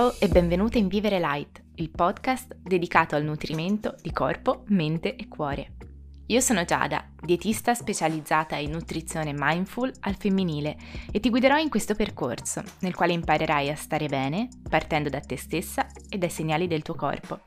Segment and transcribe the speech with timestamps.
[0.00, 5.28] Ciao e benvenuta in Vivere Light, il podcast dedicato al nutrimento di corpo, mente e
[5.28, 5.72] cuore.
[6.28, 10.78] Io sono Giada, dietista specializzata in nutrizione mindful al femminile
[11.12, 15.36] e ti guiderò in questo percorso nel quale imparerai a stare bene partendo da te
[15.36, 17.40] stessa e dai segnali del tuo corpo.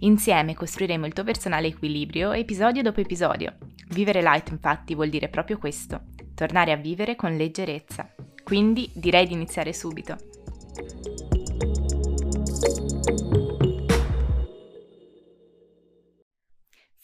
[0.00, 3.54] Insieme costruiremo il tuo personale equilibrio episodio dopo episodio.
[3.90, 8.12] Vivere light infatti vuol dire proprio questo, tornare a vivere con leggerezza.
[8.42, 10.16] Quindi direi di iniziare subito.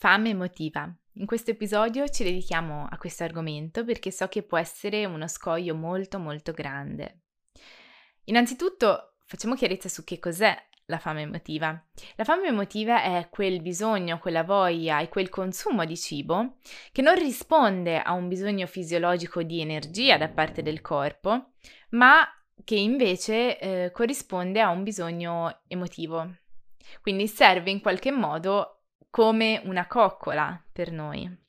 [0.06, 0.88] Fame emotiva.
[1.14, 5.74] In questo episodio ci dedichiamo a questo argomento perché so che può essere uno scoglio
[5.74, 7.22] molto molto grande.
[8.26, 11.84] Innanzitutto facciamo chiarezza su che cos'è la fame emotiva.
[12.14, 16.58] La fame emotiva è quel bisogno, quella voglia e quel consumo di cibo
[16.92, 21.54] che non risponde a un bisogno fisiologico di energia da parte del corpo,
[21.90, 22.24] ma
[22.62, 26.32] che invece eh, corrisponde a un bisogno emotivo.
[27.00, 28.75] Quindi serve in qualche modo
[29.10, 31.44] come una coccola per noi.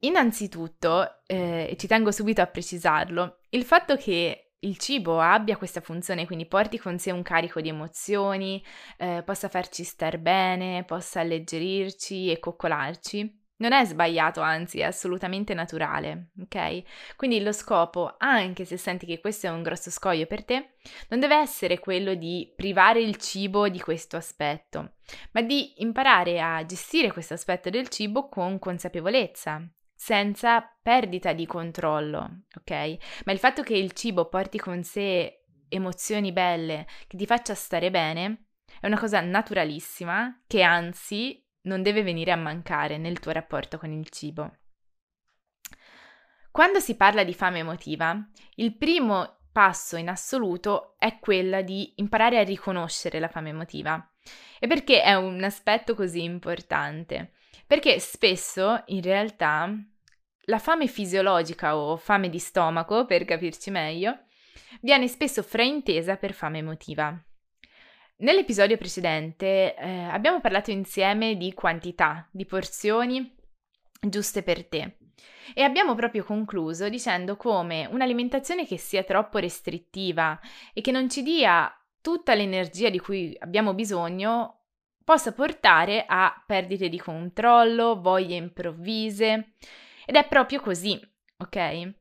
[0.00, 6.26] Innanzitutto, eh, ci tengo subito a precisarlo, il fatto che il cibo abbia questa funzione,
[6.26, 8.62] quindi porti con sé un carico di emozioni,
[8.98, 15.54] eh, possa farci star bene, possa alleggerirci e coccolarci, non è sbagliato, anzi è assolutamente
[15.54, 16.82] naturale, ok?
[17.16, 20.74] Quindi lo scopo, anche se senti che questo è un grosso scoglio per te,
[21.08, 24.96] non deve essere quello di privare il cibo di questo aspetto,
[25.32, 32.42] ma di imparare a gestire questo aspetto del cibo con consapevolezza, senza perdita di controllo,
[32.58, 32.96] ok?
[33.24, 37.90] Ma il fatto che il cibo porti con sé emozioni belle, che ti faccia stare
[37.90, 38.48] bene,
[38.80, 43.92] è una cosa naturalissima che anzi non deve venire a mancare nel tuo rapporto con
[43.92, 44.56] il cibo.
[46.50, 48.18] Quando si parla di fame emotiva,
[48.54, 54.10] il primo passo in assoluto è quella di imparare a riconoscere la fame emotiva.
[54.58, 57.32] E perché è un aspetto così importante?
[57.66, 59.70] Perché spesso, in realtà,
[60.48, 64.18] la fame fisiologica o fame di stomaco, per capirci meglio,
[64.80, 67.18] viene spesso fraintesa per fame emotiva.
[68.18, 73.34] Nell'episodio precedente eh, abbiamo parlato insieme di quantità, di porzioni
[74.00, 74.96] giuste per te
[75.54, 80.40] e abbiamo proprio concluso dicendo come un'alimentazione che sia troppo restrittiva
[80.72, 84.60] e che non ci dia tutta l'energia di cui abbiamo bisogno
[85.04, 89.52] possa portare a perdite di controllo, voglie improvvise
[90.06, 90.98] ed è proprio così,
[91.36, 91.92] ok?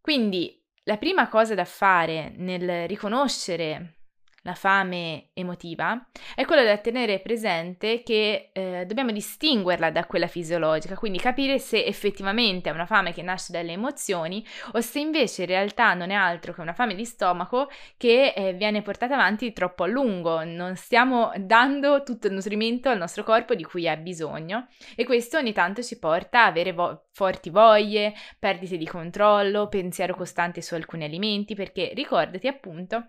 [0.00, 3.99] Quindi la prima cosa da fare nel riconoscere
[4.42, 10.96] la fame emotiva, è quello da tenere presente che eh, dobbiamo distinguerla da quella fisiologica,
[10.96, 15.48] quindi capire se effettivamente è una fame che nasce dalle emozioni o se invece in
[15.48, 19.84] realtà non è altro che una fame di stomaco che eh, viene portata avanti troppo
[19.84, 24.68] a lungo, non stiamo dando tutto il nutrimento al nostro corpo di cui ha bisogno
[24.96, 30.14] e questo ogni tanto ci porta a avere vo- forti voglie, perdite di controllo, pensiero
[30.14, 33.06] costante su alcuni alimenti, perché ricordati appunto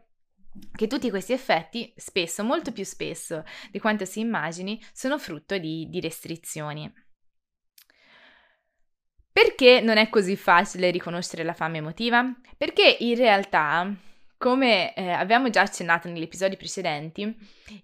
[0.74, 5.88] che tutti questi effetti, spesso, molto più spesso di quanto si immagini, sono frutto di,
[5.90, 6.92] di restrizioni.
[9.32, 12.36] Perché non è così facile riconoscere la fame emotiva?
[12.58, 13.96] Perché in realtà
[14.42, 17.22] come eh, abbiamo già accennato negli episodi precedenti,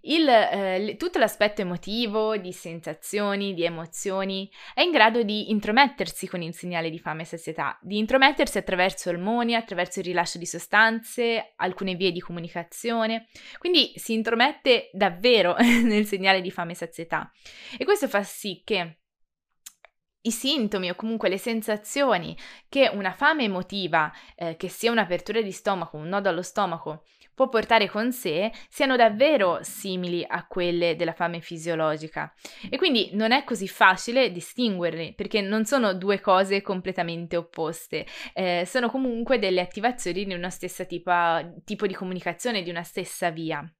[0.01, 6.41] il, eh, tutto l'aspetto emotivo, di sensazioni, di emozioni, è in grado di intromettersi con
[6.41, 11.53] il segnale di fame e sazietà, di intromettersi attraverso ormoni, attraverso il rilascio di sostanze,
[11.57, 13.27] alcune vie di comunicazione,
[13.59, 17.31] quindi si intromette davvero nel segnale di fame e sazietà.
[17.77, 18.97] E questo fa sì che
[20.27, 22.37] i sintomi o comunque le sensazioni
[22.69, 27.03] che una fame emotiva, eh, che sia un'apertura di stomaco, un nodo allo stomaco,
[27.37, 32.33] può portare con sé siano davvero simili a quelle della fame fisiologica.
[32.67, 38.63] E quindi non è così facile distinguerli perché non sono due cose completamente opposte, eh,
[38.65, 41.11] sono comunque delle attivazioni di una stessa tipo,
[41.63, 43.71] tipo di comunicazione, di una stessa via.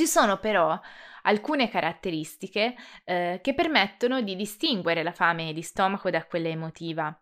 [0.00, 0.80] Ci sono però
[1.24, 2.74] alcune caratteristiche
[3.04, 7.14] eh, che permettono di distinguere la fame di stomaco da quella emotiva.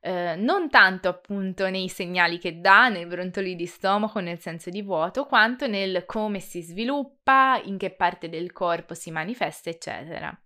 [0.00, 4.82] Eh, non tanto appunto nei segnali che dà, nei brontoli di stomaco, nel senso di
[4.82, 10.36] vuoto, quanto nel come si sviluppa, in che parte del corpo si manifesta, eccetera.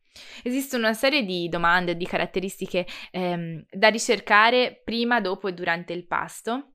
[0.42, 6.06] Esiste una serie di domande, di caratteristiche ehm, da ricercare prima, dopo e durante il
[6.06, 6.69] pasto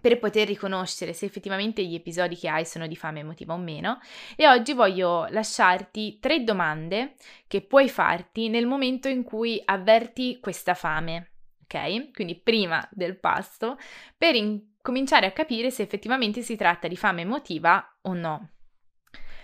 [0.00, 4.00] per poter riconoscere se effettivamente gli episodi che hai sono di fame emotiva o meno
[4.36, 7.14] e oggi voglio lasciarti tre domande
[7.46, 11.30] che puoi farti nel momento in cui avverti questa fame,
[11.62, 12.10] ok?
[12.12, 13.78] Quindi prima del pasto,
[14.16, 18.50] per in cominciare a capire se effettivamente si tratta di fame emotiva o no.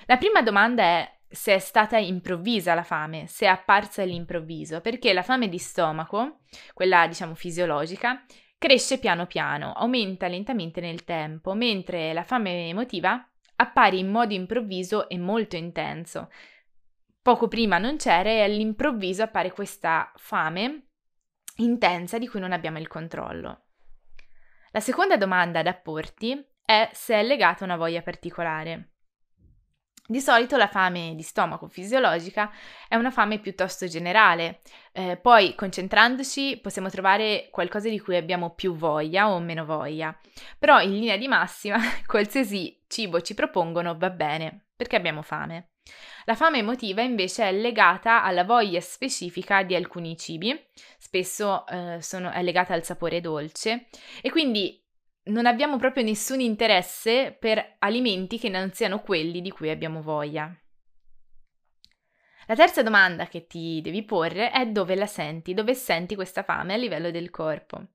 [0.07, 5.13] La prima domanda è se è stata improvvisa la fame, se è apparsa all'improvviso, perché
[5.13, 6.41] la fame di stomaco,
[6.75, 8.25] quella diciamo fisiologica,
[8.61, 13.27] cresce piano piano, aumenta lentamente nel tempo, mentre la fame emotiva
[13.57, 16.31] appare in modo improvviso e molto intenso.
[17.23, 20.89] Poco prima non c'era e all'improvviso appare questa fame
[21.57, 23.65] intensa di cui non abbiamo il controllo.
[24.73, 28.91] La seconda domanda da porti è se è legata a una voglia particolare.
[30.11, 32.51] Di solito la fame di stomaco fisiologica
[32.89, 34.59] è una fame piuttosto generale,
[34.91, 40.13] eh, poi concentrandoci possiamo trovare qualcosa di cui abbiamo più voglia o meno voglia,
[40.59, 41.79] però in linea di massima
[42.09, 45.69] qualsiasi cibo ci propongono va bene perché abbiamo fame.
[46.25, 50.61] La fame emotiva invece è legata alla voglia specifica di alcuni cibi,
[50.99, 53.87] spesso eh, sono, è legata al sapore dolce.
[54.21, 54.80] E quindi
[55.25, 60.55] non abbiamo proprio nessun interesse per alimenti che non siano quelli di cui abbiamo voglia.
[62.47, 66.75] La terza domanda che ti devi porre è dove la senti, dove senti questa fame
[66.75, 67.87] a livello del corpo.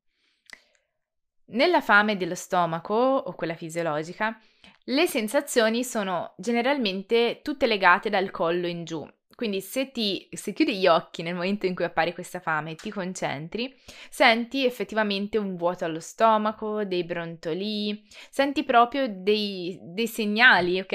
[1.47, 4.39] Nella fame dello stomaco o quella fisiologica,
[4.85, 10.77] le sensazioni sono generalmente tutte legate dal collo in giù, quindi se, ti, se chiudi
[10.77, 13.75] gli occhi nel momento in cui appare questa fame e ti concentri,
[14.09, 20.93] senti effettivamente un vuoto allo stomaco, dei brontoli, senti proprio dei, dei segnali, ok?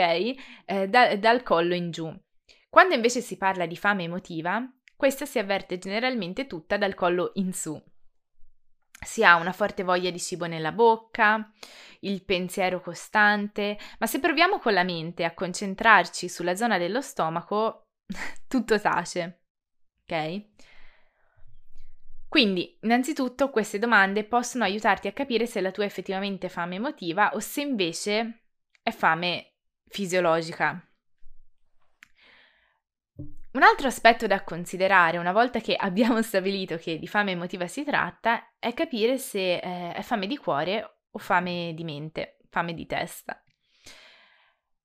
[0.64, 2.10] Eh, da, dal collo in giù.
[2.70, 4.66] Quando invece si parla di fame emotiva,
[4.96, 7.78] questa si avverte generalmente tutta dal collo in su.
[9.02, 11.52] Si ha una forte voglia di cibo nella bocca,
[12.00, 17.89] il pensiero costante, ma se proviamo con la mente a concentrarci sulla zona dello stomaco,
[18.48, 19.42] tutto tace.
[20.02, 20.44] Ok?
[22.28, 27.32] Quindi, innanzitutto, queste domande possono aiutarti a capire se la tua è effettivamente fame emotiva
[27.34, 28.44] o se invece
[28.82, 29.54] è fame
[29.88, 30.84] fisiologica.
[33.52, 37.82] Un altro aspetto da considerare una volta che abbiamo stabilito che di fame emotiva si
[37.82, 42.86] tratta è capire se eh, è fame di cuore o fame di mente, fame di
[42.86, 43.42] testa.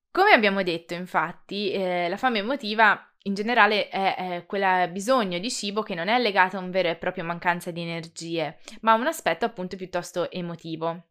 [0.10, 5.50] Come abbiamo detto, infatti, eh, la fame emotiva in generale è, è quel bisogno di
[5.50, 8.96] cibo che non è legato a un vero e proprio mancanza di energie, ma a
[8.96, 11.06] un aspetto appunto piuttosto emotivo.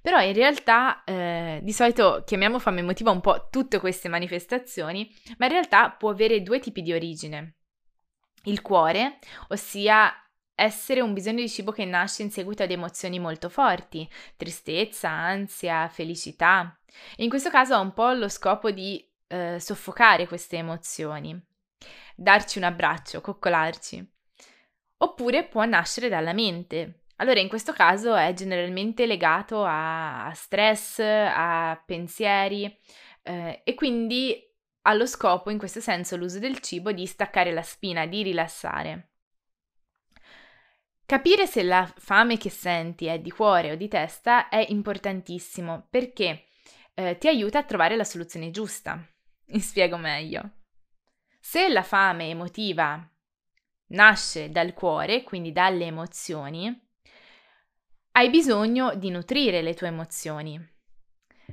[0.00, 5.46] Però in realtà eh, di solito chiamiamo fame emotiva un po' tutte queste manifestazioni, ma
[5.46, 7.56] in realtà può avere due tipi di origine.
[8.44, 9.18] Il cuore,
[9.48, 10.12] ossia
[10.54, 15.88] essere un bisogno di cibo che nasce in seguito ad emozioni molto forti, tristezza, ansia,
[15.88, 16.78] felicità.
[17.16, 21.45] E in questo caso ha un po' lo scopo di eh, soffocare queste emozioni
[22.16, 24.14] darci un abbraccio, coccolarci.
[24.98, 27.02] Oppure può nascere dalla mente.
[27.16, 32.64] Allora, in questo caso è generalmente legato a, stress, a pensieri
[33.22, 34.42] eh, e quindi
[34.82, 39.10] ha lo scopo, in questo senso, l'uso del cibo di staccare la spina, di rilassare.
[41.04, 46.46] Capire se la fame che senti è di cuore o di testa è importantissimo perché
[46.94, 49.00] eh, ti aiuta a trovare la soluzione giusta.
[49.48, 50.50] Mi spiego meglio.
[51.48, 53.08] Se la fame emotiva
[53.90, 56.76] nasce dal cuore, quindi dalle emozioni,
[58.10, 60.60] hai bisogno di nutrire le tue emozioni.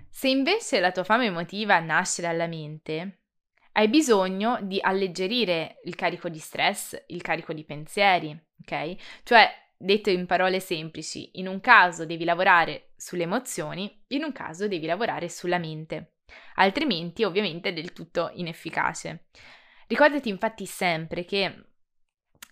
[0.10, 3.26] Se invece la tua fame emotiva nasce dalla mente,
[3.74, 8.96] hai bisogno di alleggerire il carico di stress, il carico di pensieri, ok?
[9.22, 9.48] Cioè,
[9.78, 14.88] detto in parole semplici, in un caso devi lavorare sulle emozioni, in un caso devi
[14.88, 16.16] lavorare sulla mente.
[16.56, 19.28] Altrimenti, ovviamente, è del tutto inefficace.
[19.94, 21.66] Ricordati infatti sempre che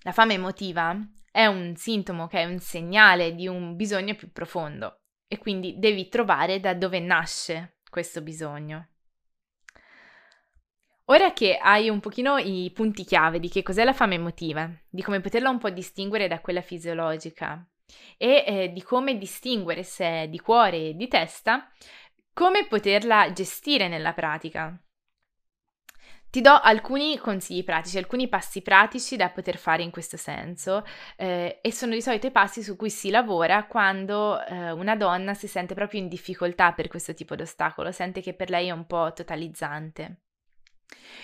[0.04, 0.96] la fame emotiva
[1.32, 6.08] è un sintomo, che è un segnale di un bisogno più profondo e quindi devi
[6.08, 8.90] trovare da dove nasce questo bisogno.
[11.06, 15.02] Ora che hai un pochino i punti chiave di che cos'è la fame emotiva, di
[15.02, 17.68] come poterla un po' distinguere da quella fisiologica
[18.18, 21.72] e eh, di come distinguere se è di cuore e di testa,
[22.34, 24.80] come poterla gestire nella pratica.
[26.32, 30.86] Ti do alcuni consigli pratici, alcuni passi pratici da poter fare in questo senso
[31.18, 35.34] eh, e sono di solito i passi su cui si lavora quando eh, una donna
[35.34, 38.72] si sente proprio in difficoltà per questo tipo di ostacolo, sente che per lei è
[38.72, 40.22] un po' totalizzante.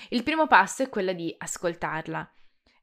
[0.09, 2.29] Il primo passo è quello di ascoltarla,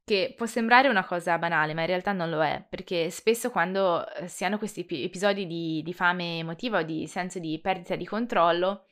[0.02, 4.08] che può sembrare una cosa banale, ma in realtà non lo è, perché spesso quando
[4.14, 8.06] eh, si hanno questi episodi di, di fame emotiva o di senso di perdita di
[8.06, 8.86] controllo,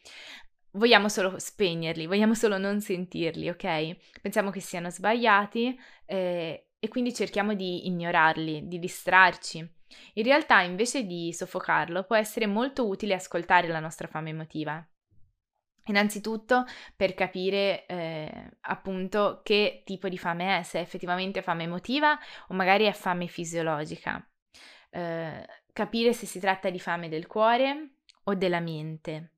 [0.73, 3.97] vogliamo solo spegnerli, vogliamo solo non sentirli, ok?
[4.21, 9.59] Pensiamo che siano sbagliati eh, e quindi cerchiamo di ignorarli, di distrarci.
[10.15, 14.85] In realtà, invece di soffocarlo, può essere molto utile ascoltare la nostra fame emotiva.
[15.87, 16.65] Innanzitutto
[16.95, 22.17] per capire eh, appunto che tipo di fame è, se è effettivamente fame emotiva
[22.49, 24.25] o magari è fame fisiologica.
[24.91, 29.32] Eh, capire se si tratta di fame del cuore o della mente.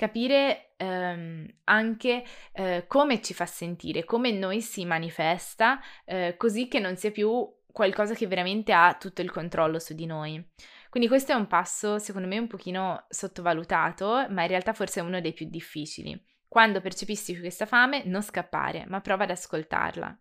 [0.00, 6.78] Capire ehm, anche eh, come ci fa sentire, come noi si manifesta, eh, così che
[6.78, 10.42] non sia più qualcosa che veramente ha tutto il controllo su di noi.
[10.88, 15.02] Quindi questo è un passo, secondo me, un pochino sottovalutato, ma in realtà forse è
[15.02, 16.18] uno dei più difficili.
[16.48, 20.18] Quando percepisci questa fame, non scappare, ma prova ad ascoltarla.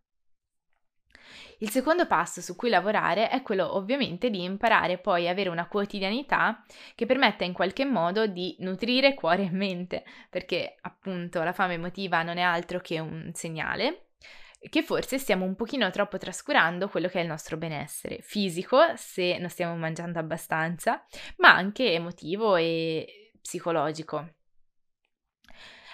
[1.59, 5.67] Il secondo passo su cui lavorare è quello ovviamente di imparare poi a avere una
[5.67, 6.63] quotidianità
[6.95, 12.24] che permetta in qualche modo di nutrire cuore e mente, perché appunto la fame emotiva
[12.24, 14.09] non è altro che un segnale
[14.67, 19.38] che forse stiamo un pochino troppo trascurando quello che è il nostro benessere fisico, se
[19.38, 21.05] non stiamo mangiando abbastanza,
[21.38, 24.33] ma anche emotivo e psicologico.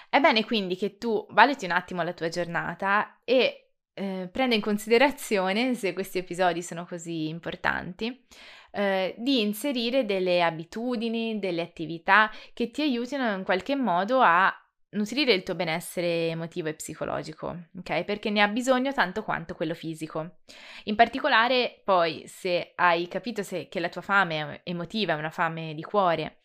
[0.08, 3.65] È bene quindi che tu valuti un attimo la tua giornata e
[3.98, 8.24] eh, prenda in considerazione, se questi episodi sono così importanti,
[8.72, 14.54] eh, di inserire delle abitudini, delle attività che ti aiutino in qualche modo a
[14.90, 18.04] nutrire il tuo benessere emotivo e psicologico, ok?
[18.04, 20.36] Perché ne ha bisogno tanto quanto quello fisico.
[20.84, 25.74] In particolare, poi, se hai capito se, che la tua fame emotiva è una fame
[25.74, 26.40] di cuore,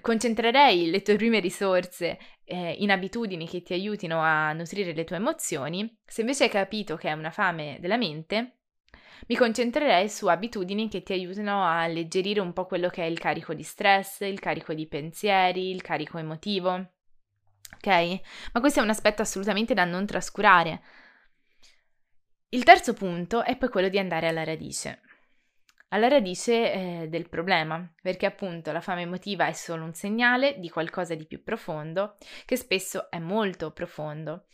[0.00, 5.16] concentrerei le tue prime risorse eh, in abitudini che ti aiutino a nutrire le tue
[5.16, 5.98] emozioni.
[6.04, 8.58] Se invece hai capito che è una fame della mente,
[9.26, 13.18] mi concentrerei su abitudini che ti aiutino a alleggerire un po' quello che è il
[13.18, 16.88] carico di stress, il carico di pensieri, il carico emotivo
[17.74, 18.20] ok?
[18.52, 20.82] Ma questo è un aspetto assolutamente da non trascurare.
[22.50, 25.00] Il terzo punto è poi quello di andare alla radice.
[25.94, 30.68] Alla radice eh, del problema, perché appunto la fame emotiva è solo un segnale di
[30.68, 34.46] qualcosa di più profondo, che spesso è molto profondo.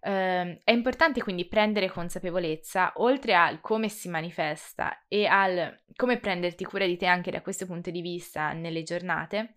[0.00, 6.64] Uh, è importante quindi prendere consapevolezza, oltre al come si manifesta e al come prenderti
[6.64, 9.54] cura di te anche da questo punto di vista nelle giornate,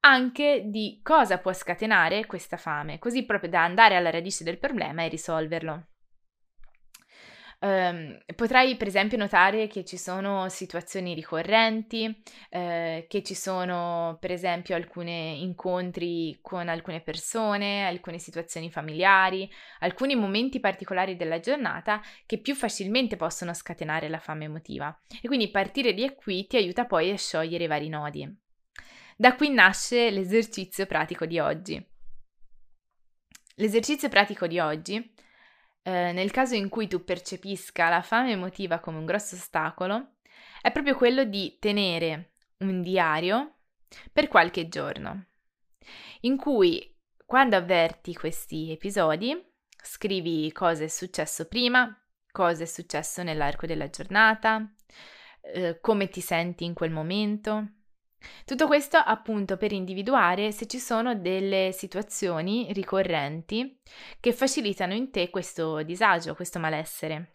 [0.00, 5.02] anche di cosa può scatenare questa fame, così proprio da andare alla radice del problema
[5.02, 5.89] e risolverlo.
[7.62, 14.30] Um, potrai per esempio notare che ci sono situazioni ricorrenti, eh, che ci sono per
[14.30, 19.50] esempio alcuni incontri con alcune persone, alcune situazioni familiari,
[19.80, 24.98] alcuni momenti particolari della giornata che più facilmente possono scatenare la fame emotiva.
[25.20, 28.38] E quindi partire di qui ti aiuta poi a sciogliere i vari nodi.
[29.18, 31.86] Da qui nasce l'esercizio pratico di oggi.
[33.56, 35.12] L'esercizio pratico di oggi,
[35.82, 40.14] eh, nel caso in cui tu percepisca la fame emotiva come un grosso ostacolo,
[40.60, 43.56] è proprio quello di tenere un diario
[44.12, 45.26] per qualche giorno,
[46.20, 49.36] in cui quando avverti questi episodi
[49.82, 51.96] scrivi cosa è successo prima,
[52.30, 54.74] cosa è successo nell'arco della giornata,
[55.40, 57.79] eh, come ti senti in quel momento,
[58.44, 63.80] tutto questo appunto per individuare se ci sono delle situazioni ricorrenti
[64.20, 67.34] che facilitano in te questo disagio, questo malessere.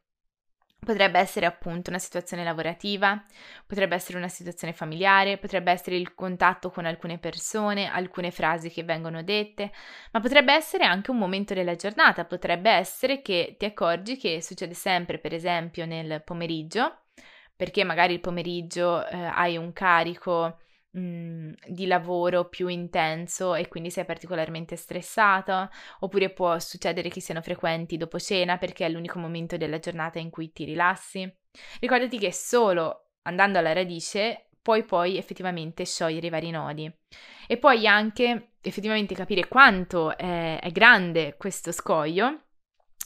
[0.86, 3.25] Potrebbe essere appunto una situazione lavorativa,
[3.65, 8.84] potrebbe essere una situazione familiare, potrebbe essere il contatto con alcune persone, alcune frasi che
[8.84, 9.72] vengono dette,
[10.12, 14.75] ma potrebbe essere anche un momento della giornata, potrebbe essere che ti accorgi che succede
[14.75, 17.06] sempre, per esempio, nel pomeriggio,
[17.56, 20.60] perché magari il pomeriggio eh, hai un carico
[20.98, 27.98] di lavoro più intenso e quindi sei particolarmente stressata, oppure può succedere che siano frequenti
[27.98, 31.30] dopo cena perché è l'unico momento della giornata in cui ti rilassi.
[31.82, 36.92] Ricordati che solo andando alla radice puoi poi effettivamente sciogliere i vari nodi
[37.48, 42.45] e puoi anche effettivamente capire quanto è, è grande questo scoglio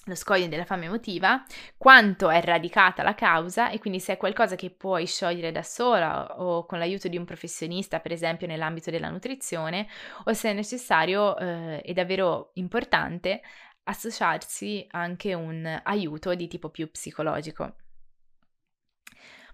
[0.09, 1.43] lo scoglio della fame emotiva,
[1.77, 6.39] quanto è radicata la causa e quindi se è qualcosa che puoi sciogliere da sola
[6.41, 9.87] o con l'aiuto di un professionista, per esempio nell'ambito della nutrizione,
[10.25, 13.41] o se è necessario eh, e davvero importante
[13.83, 17.75] associarsi anche un aiuto di tipo più psicologico.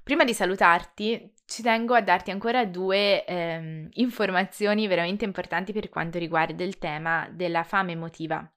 [0.04, 6.20] Prima di salutarti, ci tengo a darti ancora due ehm, informazioni veramente importanti per quanto
[6.20, 8.48] riguarda il tema della fame emotiva.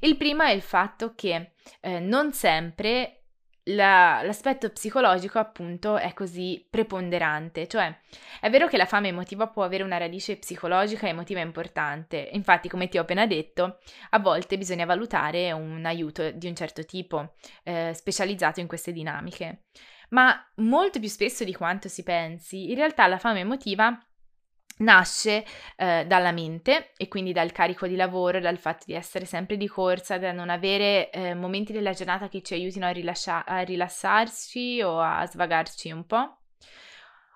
[0.00, 3.24] Il primo è il fatto che eh, non sempre
[3.68, 7.96] la, l'aspetto psicologico appunto è così preponderante, cioè
[8.40, 12.68] è vero che la fame emotiva può avere una radice psicologica e emotiva importante, infatti
[12.68, 13.78] come ti ho appena detto,
[14.10, 19.62] a volte bisogna valutare un aiuto di un certo tipo, eh, specializzato in queste dinamiche,
[20.10, 23.98] ma molto più spesso di quanto si pensi, in realtà la fame emotiva
[24.78, 25.44] nasce
[25.76, 29.68] eh, dalla mente e quindi dal carico di lavoro, dal fatto di essere sempre di
[29.68, 34.82] corsa, da non avere eh, momenti della giornata che ci aiutino a, rilascia- a, rilassarci
[34.82, 36.38] o a svagarci un po'.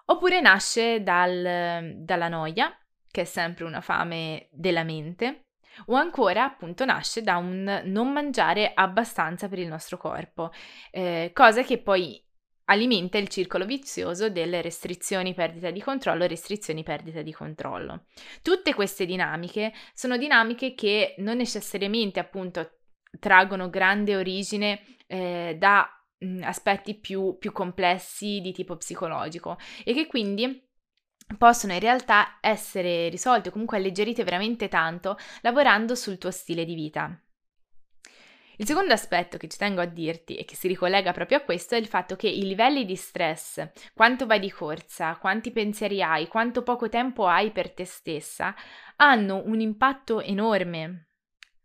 [0.06, 2.74] Oppure nasce dal, dalla noia,
[3.10, 5.48] che è sempre una fame della mente,
[5.86, 10.50] o ancora appunto nasce da un non mangiare abbastanza per il nostro corpo,
[10.90, 12.24] eh, cosa che poi
[12.70, 18.06] alimenta il circolo vizioso delle restrizioni, perdita di controllo, restrizioni, perdita di controllo.
[18.42, 22.78] Tutte queste dinamiche sono dinamiche che non necessariamente appunto
[23.18, 30.06] traggono grande origine eh, da mh, aspetti più, più complessi di tipo psicologico e che
[30.06, 30.66] quindi
[31.36, 36.74] possono in realtà essere risolte o comunque alleggerite veramente tanto lavorando sul tuo stile di
[36.74, 37.22] vita.
[38.60, 41.76] Il secondo aspetto che ci tengo a dirti e che si ricollega proprio a questo
[41.76, 46.26] è il fatto che i livelli di stress, quanto vai di corsa, quanti pensieri hai,
[46.26, 48.52] quanto poco tempo hai per te stessa,
[48.96, 51.10] hanno un impatto enorme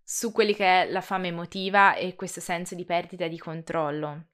[0.04, 4.28] su quelli che è la fame emotiva e questo senso di perdita di controllo.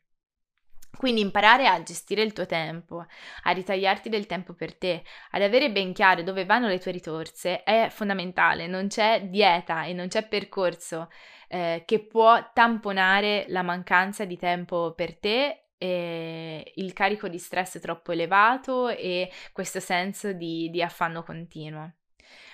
[0.98, 3.06] Quindi imparare a gestire il tuo tempo,
[3.44, 7.64] a ritagliarti del tempo per te, ad avere ben chiaro dove vanno le tue risorse
[7.64, 11.10] è fondamentale, non c'è dieta e non c'è percorso
[11.50, 18.12] eh, che può tamponare la mancanza di tempo per te il carico di stress troppo
[18.12, 21.94] elevato e questo senso di, di affanno continuo.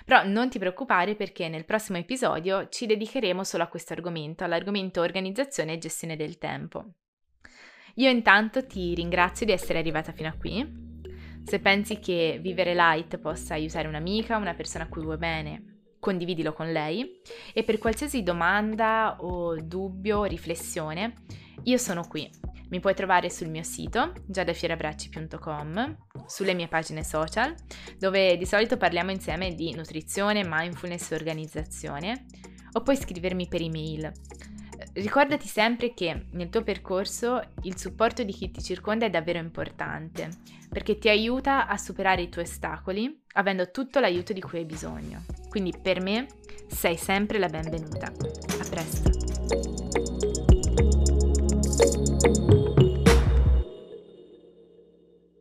[0.04, 5.00] Però non ti preoccupare perché nel prossimo episodio ci dedicheremo solo a questo argomento, all'argomento
[5.00, 6.84] organizzazione e gestione del tempo.
[7.96, 10.84] Io intanto ti ringrazio di essere arrivata fino a qui.
[11.42, 15.75] Se pensi che vivere light possa aiutare un'amica, una persona a cui vuoi bene,
[16.06, 17.20] condividilo con lei.
[17.52, 21.14] E per qualsiasi domanda o dubbio riflessione
[21.64, 22.30] io sono qui.
[22.68, 25.96] Mi puoi trovare sul mio sito giadafiorabracci.com,
[26.26, 27.54] sulle mie pagine social,
[27.98, 32.24] dove di solito parliamo insieme di nutrizione, mindfulness e organizzazione,
[32.72, 34.12] o puoi scrivermi per email
[34.92, 40.28] Ricordati sempre che nel tuo percorso il supporto di chi ti circonda è davvero importante,
[40.68, 45.24] perché ti aiuta a superare i tuoi ostacoli avendo tutto l'aiuto di cui hai bisogno.
[45.48, 46.26] Quindi per me
[46.68, 48.06] sei sempre la benvenuta.
[48.06, 49.26] A presto!